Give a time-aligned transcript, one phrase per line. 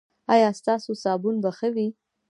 [0.33, 1.87] ایا ستاسو صابون به ښه وي؟